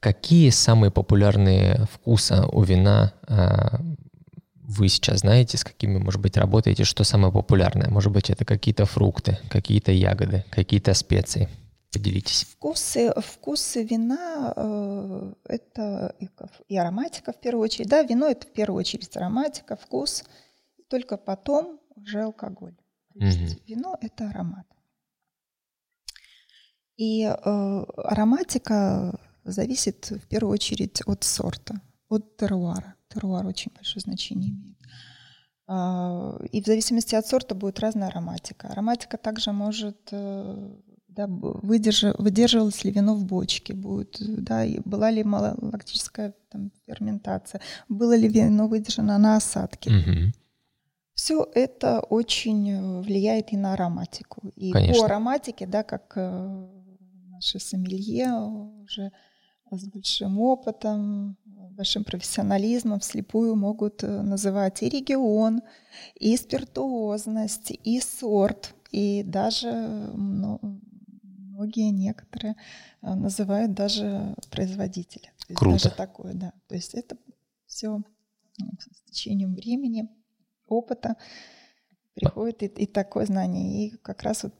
Какие 0.00 0.48
самые 0.48 0.90
популярные 0.90 1.86
вкусы 1.92 2.42
у 2.50 2.62
вина 2.62 3.12
а, 3.28 3.78
вы 4.70 4.88
сейчас 4.88 5.20
знаете, 5.20 5.58
с 5.58 5.64
какими, 5.64 5.98
может 5.98 6.20
быть, 6.20 6.36
работаете, 6.36 6.84
что 6.84 7.02
самое 7.04 7.32
популярное? 7.32 7.90
Может 7.90 8.12
быть, 8.12 8.30
это 8.30 8.44
какие-то 8.44 8.86
фрукты, 8.86 9.38
какие-то 9.50 9.90
ягоды, 9.90 10.44
какие-то 10.50 10.94
специи. 10.94 11.48
Поделитесь. 11.92 12.44
Вкусы, 12.44 13.12
вкусы 13.16 13.82
вина 13.82 14.52
э, 14.56 15.32
это 15.44 16.14
и, 16.68 16.76
ароматика 16.76 17.32
в 17.32 17.40
первую 17.40 17.64
очередь. 17.64 17.88
Да, 17.88 18.02
вино 18.04 18.28
это 18.28 18.46
в 18.46 18.52
первую 18.52 18.78
очередь 18.78 19.16
ароматика, 19.16 19.76
вкус, 19.76 20.22
и 20.78 20.82
только 20.84 21.16
потом 21.16 21.80
уже 21.96 22.22
алкоголь. 22.22 22.76
То 23.18 23.24
есть 23.24 23.40
Мгм. 23.40 23.60
вино 23.66 23.96
это 24.00 24.28
аромат. 24.30 24.66
И 26.96 27.24
э, 27.24 27.84
ароматика 27.96 29.18
зависит 29.42 30.10
в 30.10 30.28
первую 30.28 30.52
очередь 30.52 31.02
от 31.06 31.24
сорта, 31.24 31.80
от 32.08 32.36
теруара. 32.36 32.94
Теруар 33.12 33.46
очень 33.46 33.72
большое 33.74 34.00
значение 34.00 34.50
имеет. 34.50 34.78
А, 35.66 36.38
и 36.50 36.62
в 36.62 36.66
зависимости 36.66 37.14
от 37.14 37.26
сорта 37.26 37.54
будет 37.54 37.80
разная 37.80 38.08
ароматика. 38.08 38.68
Ароматика 38.68 39.16
также 39.16 39.52
может 39.52 40.08
э, 40.10 40.76
да, 41.08 41.26
выдерживалось 41.28 42.84
ли 42.84 42.90
вино 42.90 43.14
в 43.14 43.24
бочке, 43.24 43.74
будет, 43.74 44.16
да, 44.20 44.64
была 44.84 45.10
ли 45.10 45.24
малолактическая 45.24 46.34
там, 46.50 46.70
ферментация, 46.86 47.60
было 47.88 48.16
ли 48.16 48.28
вино 48.28 48.68
выдержано 48.68 49.18
на 49.18 49.36
осадке. 49.36 49.90
Мгм. 49.90 50.32
Все 51.14 51.46
это 51.54 52.00
очень 52.00 52.70
э, 52.70 53.00
влияет 53.02 53.52
и 53.52 53.56
на 53.56 53.74
ароматику. 53.74 54.48
И 54.56 54.70
Конечно. 54.72 55.00
по 55.00 55.06
ароматике, 55.06 55.66
да, 55.66 55.82
как 55.82 56.14
э, 56.16 56.66
наши 57.28 57.58
сомелье 57.58 58.32
уже 58.82 59.12
с 59.70 59.84
большим 59.84 60.38
опытом, 60.40 61.36
большим 61.76 62.04
профессионализмом 62.04 63.00
вслепую 63.00 63.56
могут 63.56 64.02
э, 64.04 64.22
называть 64.22 64.82
и 64.82 64.88
регион, 64.88 65.62
и 66.14 66.36
спиртуозность, 66.36 67.70
и 67.70 68.00
сорт, 68.00 68.74
и 68.90 69.22
даже 69.22 69.70
мно- 70.14 70.60
многие 70.62 71.90
некоторые 71.90 72.56
э, 73.02 73.14
называют 73.14 73.74
даже 73.74 74.34
производителя. 74.50 75.32
То 75.38 75.46
есть 75.48 75.58
Круто. 75.58 75.82
Даже 75.82 75.96
такое, 75.96 76.34
да. 76.34 76.52
То 76.68 76.74
есть 76.74 76.94
это 76.94 77.16
все 77.66 78.02
с 78.78 79.10
течением 79.10 79.54
времени, 79.54 80.08
опыта 80.66 81.16
приходит 82.14 82.62
и, 82.62 82.66
и 82.66 82.86
такое 82.86 83.26
знание. 83.26 83.86
И 83.86 83.90
как 83.98 84.22
раз 84.22 84.44
вот 84.44 84.54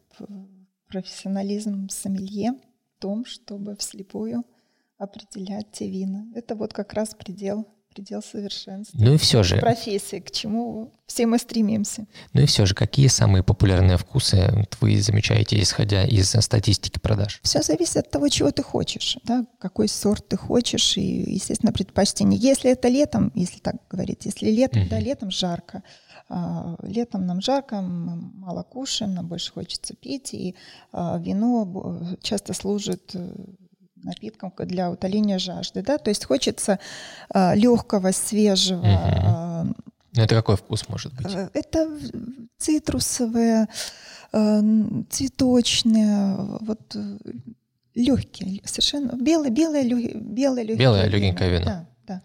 профессионализм 0.88 1.88
сомелье 1.88 2.52
в 2.52 3.00
том, 3.00 3.24
чтобы 3.24 3.76
вслепую 3.76 4.44
определять 5.00 5.72
те 5.72 5.88
вина. 5.88 6.26
Это 6.34 6.54
вот 6.54 6.72
как 6.72 6.92
раз 6.92 7.14
предел, 7.18 7.66
предел 7.94 8.22
совершенства. 8.22 8.96
Ну 9.00 9.14
и 9.14 9.16
все 9.16 9.42
же, 9.42 9.56
Профессии, 9.56 10.20
к 10.20 10.30
чему 10.30 10.92
все 11.06 11.26
мы 11.26 11.38
стремимся. 11.38 12.06
ну 12.34 12.42
и 12.42 12.46
все 12.46 12.66
же, 12.66 12.74
какие 12.74 13.08
самые 13.08 13.42
популярные 13.42 13.96
вкусы 13.96 14.68
вы 14.80 15.00
замечаете, 15.00 15.60
исходя 15.60 16.04
из 16.04 16.30
статистики 16.30 16.98
продаж? 17.00 17.40
Все 17.42 17.62
зависит 17.62 17.96
от 17.96 18.10
того, 18.10 18.28
чего 18.28 18.50
ты 18.52 18.62
хочешь, 18.62 19.18
да, 19.24 19.44
какой 19.58 19.88
сорт 19.88 20.28
ты 20.28 20.36
хочешь 20.36 20.96
и, 20.98 21.32
естественно, 21.32 21.72
предпочтение. 21.72 22.38
Если 22.38 22.70
это 22.70 22.88
летом, 22.88 23.32
если 23.34 23.58
так 23.58 23.76
говорить, 23.90 24.24
если 24.26 24.50
летом, 24.50 24.86
да, 24.88 24.96
Мгм. 24.96 25.04
летом 25.06 25.30
жарко, 25.30 25.82
а, 26.28 26.76
летом 26.82 27.26
нам 27.26 27.40
жарко, 27.40 27.80
мы 27.80 28.14
мало 28.16 28.62
кушаем, 28.62 29.14
нам 29.14 29.26
больше 29.26 29.50
хочется 29.52 29.94
пить, 29.94 30.32
и 30.34 30.54
а, 30.92 31.18
вино 31.18 32.16
часто 32.22 32.52
служит 32.52 33.10
э, 33.14 33.34
напитком 34.02 34.52
для 34.58 34.90
утоления 34.90 35.38
жажды, 35.38 35.82
да, 35.82 35.98
то 35.98 36.10
есть 36.10 36.24
хочется 36.24 36.78
легкого, 37.34 38.12
свежего, 38.12 38.80
Мгм. 38.80 38.88
а, 38.88 39.64
Ну 40.16 40.22
это 40.22 40.34
какой 40.34 40.56
вкус 40.56 40.88
может 40.88 41.12
быть? 41.14 41.32
Э, 41.34 41.48
Это 41.54 41.88
цитрусовые, 42.58 43.68
э, 44.32 44.60
цветочные, 45.10 46.36
вот 46.60 46.96
легкие, 47.94 48.60
совершенно 48.64 49.16
белое, 49.16 49.50
белое, 49.50 49.84
белое, 49.84 50.62
легкое 50.64 50.76
Белое, 50.78 51.06
легенькое 51.06 51.50
вино. 51.50 51.64
Да, 51.64 51.86
да. 52.06 52.22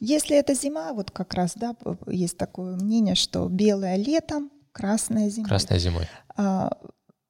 Если 0.00 0.36
это 0.36 0.54
зима, 0.54 0.92
вот 0.92 1.10
как 1.10 1.34
раз, 1.34 1.52
да, 1.56 1.74
есть 2.06 2.36
такое 2.36 2.76
мнение, 2.76 3.14
что 3.14 3.48
белое 3.48 3.96
летом, 3.96 4.50
красное 4.72 5.30
зимой. 5.30 5.48
Красной 5.48 5.78
зимой. 5.78 6.06
А, 6.36 6.70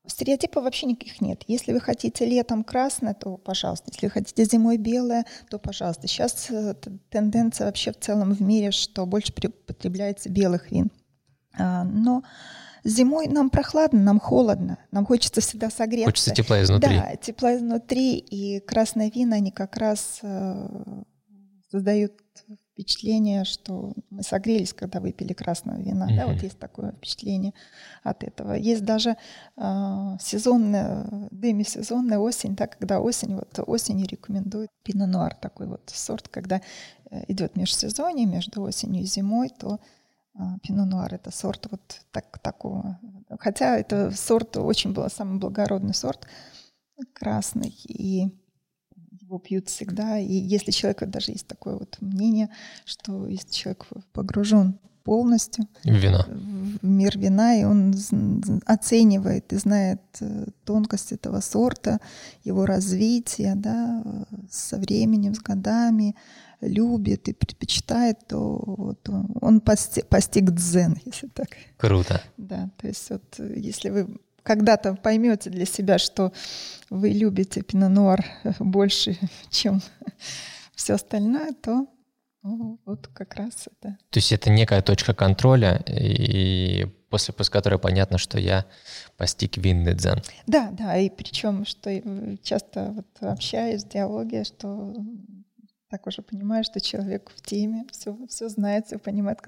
Стереотипов 0.07 0.65
вообще 0.65 0.87
никаких 0.87 1.21
нет. 1.21 1.43
Если 1.47 1.73
вы 1.73 1.81
хотите 1.81 2.25
летом 2.25 2.65
красное, 2.65 3.15
то 3.15 3.37
пожалуйста. 3.37 3.91
Если 3.93 4.07
вы 4.07 4.11
хотите 4.11 4.45
зимой 4.45 4.77
белое, 4.77 5.25
то 5.51 5.59
пожалуйста. 5.59 6.07
Сейчас 6.07 6.51
э, 6.51 6.75
тенденция 7.11 7.67
вообще 7.67 7.93
в 7.93 7.99
целом 7.99 8.33
в 8.33 8.41
мире, 8.41 8.71
что 8.71 9.07
больше 9.07 9.33
потребляется 9.33 10.29
белых 10.29 10.71
вин. 10.71 10.91
А, 11.59 11.85
Но 11.85 12.23
зимой 12.85 13.27
нам 13.27 13.51
прохладно, 13.51 14.01
нам 14.01 14.21
холодно, 14.21 14.79
нам 14.93 15.05
хочется 15.05 15.41
всегда 15.41 15.71
согреться. 15.71 16.07
Хочется 16.07 16.35
тепла 16.35 16.63
изнутри. 16.63 16.97
Да, 16.97 17.17
тепла 17.17 17.57
изнутри, 17.57 18.19
и 18.19 18.61
красные 18.61 19.11
вина, 19.11 19.37
они 19.37 19.51
как 19.51 19.77
раз 19.77 20.21
э, 20.23 20.69
создают 21.71 22.13
впечатление, 22.77 23.45
что 23.45 23.95
мы 24.11 24.23
согрелись, 24.23 24.75
когда 24.75 25.01
выпили 25.01 25.33
красного 25.33 25.81
вина. 25.81 26.07
Да, 26.09 26.25
Мгм. 26.27 26.35
вот 26.35 26.43
есть 26.43 26.59
такое 26.59 26.93
впечатление 26.93 27.55
от 28.03 28.23
этого. 28.23 28.53
Есть 28.53 28.85
даже 28.85 29.17
э, 29.57 30.17
сезонная, 30.21 31.07
демисезонная 31.31 32.19
осень, 32.19 32.55
да, 32.55 32.67
когда 32.67 33.01
осень, 33.01 33.35
вот 33.35 33.59
осенью 33.67 34.07
рекомендуют 34.07 34.71
пино 34.85 35.07
нуар, 35.07 35.35
такой 35.35 35.67
вот 35.69 35.91
сорт, 35.95 36.29
когда 36.29 36.61
э, 37.11 37.25
идет 37.29 37.57
межсезонье 37.57 38.27
между 38.27 38.61
осенью 38.61 39.03
и 39.03 39.07
зимой, 39.07 39.49
то 39.49 39.81
пино 40.63 40.85
нуар 40.85 41.15
это 41.15 41.31
сорт 41.31 41.67
вот 41.71 42.03
так, 42.11 42.39
такого. 42.41 43.01
Хотя 43.41 43.79
это 43.79 44.11
сорт 44.11 44.59
очень 44.59 44.93
был 44.93 45.09
самый 45.09 45.39
благородный 45.39 45.95
сорт, 45.95 46.27
красный, 47.15 47.71
и 47.89 48.29
его 49.27 49.39
пьют 49.39 49.69
всегда. 49.69 50.19
И 50.19 50.33
если 50.33 50.71
человек, 50.71 51.03
даже 51.09 51.33
есть 51.33 51.47
такое 51.47 51.77
вот 51.77 51.97
мнение, 52.01 52.49
что 52.85 53.27
если 53.27 53.51
человек 53.51 53.87
погружен 54.13 54.79
полностью 55.05 55.67
В 55.85 55.89
вино. 55.89 56.25
в 56.29 56.85
мир 56.87 57.17
вина, 57.19 57.55
и 57.61 57.65
он 57.65 57.95
оценивает 58.67 59.53
и 59.53 59.57
знает 59.57 60.01
э, 60.21 60.47
тонкость 60.65 61.13
этого 61.13 61.41
сорта, 61.41 62.01
его 62.45 62.67
развитие, 62.67 63.55
да, 63.55 64.03
э, 64.05 64.25
со 64.51 64.79
временем, 64.79 65.35
с 65.35 65.39
годами, 65.39 66.17
любит 66.61 67.29
и 67.29 67.33
предпочитает, 67.33 68.27
то 68.27 68.63
вот 68.67 69.09
он, 69.09 69.29
он 69.41 69.59
пости- 69.61 70.05
постиг 70.05 70.51
дзен, 70.51 70.97
если 71.05 71.29
так. 71.29 71.49
Круто. 71.77 72.21
Да, 72.37 72.71
то 72.77 72.89
есть 72.89 73.09
вот 73.11 73.23
э, 73.39 73.55
если 73.57 73.91
вы 73.91 74.19
когда-то 74.47 74.95
поймете 74.95 75.51
для 75.51 75.67
себя, 75.67 75.99
что 75.99 76.33
вы 76.89 77.11
любите 77.11 77.63
пино-нуар 77.63 78.25
больше, 78.61 79.19
чем 79.51 79.83
все 80.75 80.95
остальное, 80.95 81.53
то 81.53 81.87
ну, 82.43 82.79
вот 82.85 83.09
как 83.09 83.35
раз 83.35 83.67
это. 83.67 83.99
То 84.11 84.19
есть 84.19 84.31
это 84.31 84.51
некая 84.51 84.81
точка 84.81 85.15
контроля, 85.15 85.83
и 85.89 86.87
после, 87.11 87.35
после 87.35 87.53
которой 87.53 87.81
понятно, 87.81 88.19
что 88.19 88.39
я 88.39 88.67
постиг 89.17 89.57
винный 89.57 89.95
дзен. 89.95 90.23
Да, 90.47 90.71
да, 90.71 90.97
и 90.97 91.11
причем, 91.11 91.67
что 91.67 91.91
э, 91.91 92.37
часто 92.45 92.93
вот 92.93 93.07
общаюсь 93.21 93.83
в 93.83 93.89
диалоге, 93.89 94.45
что 94.45 94.95
так 95.91 96.07
уже 96.07 96.23
понимаю, 96.23 96.63
что 96.63 96.81
человек 96.81 97.33
в 97.35 97.43
теме, 97.43 97.85
все, 97.91 98.17
все 98.29 98.49
знает, 98.49 98.87
все 98.87 98.99
понимает. 98.99 99.41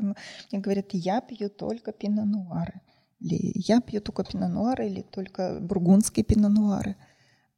Мне 0.51 0.61
говорят, 0.61 0.87
я 0.93 1.21
пью 1.21 1.49
только 1.51 1.93
пино-нуары. 1.93 2.81
Или 3.21 3.53
я 3.55 3.81
пью 3.81 4.01
только 4.01 4.25
пино-нуары, 4.25 4.87
или 4.87 5.03
только 5.03 5.59
бургундские 5.61 6.25
пино-нуары. 6.25 6.97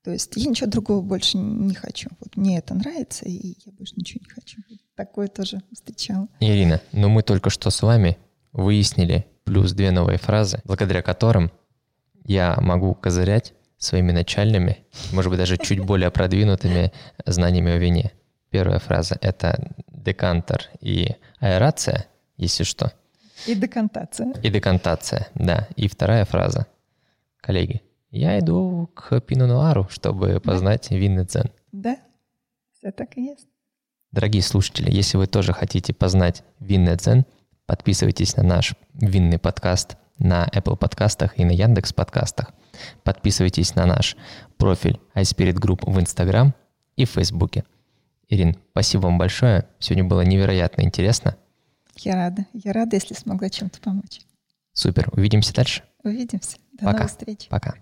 То 0.03 0.11
есть 0.11 0.33
я 0.37 0.49
ничего 0.49 0.71
другого 0.71 1.03
больше 1.03 1.37
не 1.37 1.75
хочу. 1.75 2.09
Вот 2.21 2.37
мне 2.37 2.59
это 2.59 2.75
нравится, 2.75 3.27
и 3.27 3.59
я 3.65 3.73
больше 3.73 3.95
ничего 3.97 4.21
не 4.25 4.31
хочу. 4.31 4.63
Такое 4.95 5.29
тоже 5.29 5.63
встречала. 5.73 6.29
Ирина, 6.41 6.81
ну 6.93 7.09
мы 7.11 7.23
только 7.23 7.51
что 7.51 7.71
с 7.71 7.83
вами 7.83 8.17
выяснили 8.53 9.27
плюс 9.45 9.73
две 9.73 9.91
новые 9.91 10.19
фразы, 10.19 10.61
благодаря 10.65 11.03
которым 11.03 11.51
я 12.25 12.57
могу 12.61 12.95
козырять 12.95 13.53
своими 13.77 14.13
начальными, 14.13 14.85
может 15.13 15.31
быть, 15.31 15.39
даже 15.39 15.57
чуть 15.57 15.81
более 15.81 16.11
продвинутыми 16.11 16.93
знаниями 17.27 17.73
о 17.73 17.79
вине. 17.79 18.13
Первая 18.51 18.79
фраза— 18.79 19.19
это 19.21 19.75
декантер 19.89 20.69
и 20.81 21.17
аэрация, 21.39 22.07
если 22.37 22.65
что, 22.65 22.93
И 23.47 23.55
декантация. 23.55 24.33
и 24.43 24.51
декантация, 24.51 25.29
да. 25.35 25.69
И 25.77 25.89
вторая 25.89 26.25
фраза, 26.25 26.67
коллеги, 27.41 27.83
я 28.11 28.39
иду 28.39 28.91
к 28.95 29.21
пино-нуару, 29.21 29.89
чтобы 29.91 30.41
познать 30.41 30.91
винный 30.91 31.25
цен. 31.25 31.51
Да, 31.73 31.97
все 32.73 32.91
так 32.91 33.17
и 33.17 33.23
есть. 33.23 33.47
Дорогие 34.13 34.43
слушатели, 34.43 34.91
если 34.91 35.17
вы 35.17 35.27
тоже 35.27 35.53
хотите 35.53 35.95
познать 35.95 36.43
винный 36.59 36.97
цен, 36.97 37.25
подписывайтесь 37.67 38.37
на 38.37 38.43
наш 38.43 38.75
винный 38.95 39.39
подкаст 39.39 39.97
на 40.21 40.47
Apple 40.53 40.77
подкастах 40.77 41.39
и 41.39 41.45
на 41.45 41.51
Яндекс 41.51 41.93
подкастах. 41.93 42.53
Подписывайтесь 43.03 43.75
на 43.75 43.87
наш 43.87 44.17
профиль 44.59 45.01
iSpirit 45.15 45.55
Group 45.55 45.91
в 45.91 45.99
Instagram 45.99 46.55
и 46.97 47.05
в 47.05 47.11
Фейсбуке. 47.11 47.65
Ирин, 48.29 48.57
спасибо 48.71 49.03
вам 49.03 49.19
большое. 49.19 49.67
Сегодня 49.81 50.05
было 50.05 50.21
невероятно 50.21 50.83
интересно. 50.83 51.37
Я 52.05 52.15
рада. 52.15 52.47
Я 52.53 52.73
рада, 52.73 52.97
если 52.97 53.15
смогла 53.15 53.51
чем-то 53.51 53.81
помочь. 53.81 54.21
Супер. 54.73 55.09
Увидимся 55.13 55.53
дальше. 55.55 55.83
Увидимся. 56.03 56.57
До 56.73 56.87
Пока. 56.87 56.93
новых 56.93 57.11
встреч. 57.11 57.47
Пока. 57.49 57.75